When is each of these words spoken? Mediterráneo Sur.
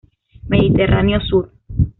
Mediterráneo 0.49 1.21
Sur. 1.21 1.51